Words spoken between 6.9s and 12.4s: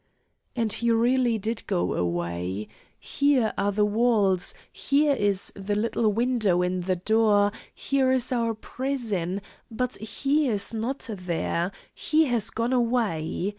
door, here is our prison, but he is not there; he